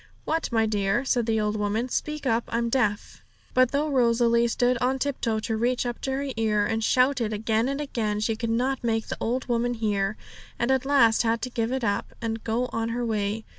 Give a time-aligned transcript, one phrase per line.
[0.25, 1.87] 'What, my dear?' said the old woman.
[1.87, 2.45] 'Speak up.
[2.47, 3.21] I'm deaf.'
[3.53, 7.69] But though Rosalie stood on tiptoe to reach up to her ear, and shouted again
[7.69, 10.17] and again, she could not make the old woman hear,
[10.57, 13.45] and at last had to give it up, and go on her way.